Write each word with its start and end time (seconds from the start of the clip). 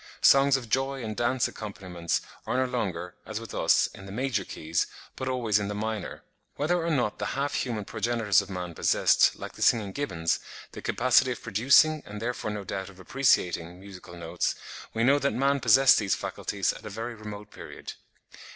Songs 0.23 0.57
of 0.57 0.67
joy 0.67 1.03
and 1.03 1.15
dance 1.15 1.47
accompaniments 1.47 2.21
are 2.47 2.57
no 2.57 2.65
longer, 2.65 3.13
as 3.23 3.39
with 3.39 3.53
us, 3.53 3.85
in 3.93 4.07
the 4.07 4.11
major 4.11 4.43
keys, 4.43 4.87
but 5.15 5.27
always 5.27 5.59
in 5.59 5.67
the 5.67 5.75
minor." 5.75 6.23
Whether 6.55 6.83
or 6.83 6.89
not 6.89 7.19
the 7.19 7.27
half 7.37 7.53
human 7.53 7.85
progenitors 7.85 8.41
of 8.41 8.49
man 8.49 8.73
possessed, 8.73 9.35
like 9.35 9.51
the 9.53 9.61
singing 9.61 9.91
gibbons, 9.91 10.39
the 10.71 10.81
capacity 10.81 11.33
of 11.33 11.43
producing, 11.43 12.01
and 12.03 12.19
therefore 12.19 12.49
no 12.49 12.63
doubt 12.63 12.89
of 12.89 12.99
appreciating, 12.99 13.79
musical 13.79 14.15
notes, 14.17 14.55
we 14.91 15.03
know 15.03 15.19
that 15.19 15.33
man 15.33 15.59
possessed 15.59 15.99
these 15.99 16.15
faculties 16.15 16.73
at 16.73 16.83
a 16.83 16.89
very 16.89 17.13
remote 17.13 17.51
period. 17.51 17.93